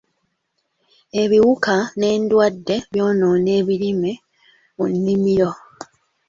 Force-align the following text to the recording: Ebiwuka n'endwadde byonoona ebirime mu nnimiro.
Ebiwuka 1.21 1.75
n'endwadde 1.97 2.75
byonoona 2.93 3.49
ebirime 3.59 4.11
mu 4.75 4.85
nnimiro. 4.93 5.51